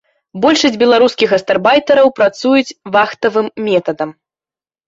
[0.45, 4.09] Большасць беларускіх гастарбайтараў працуюць вахтавым метадам.